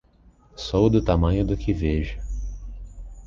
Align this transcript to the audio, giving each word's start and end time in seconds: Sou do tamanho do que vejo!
Sou 0.55 0.89
do 0.89 0.99
tamanho 0.99 1.45
do 1.45 1.55
que 1.55 1.71
vejo! 1.71 2.19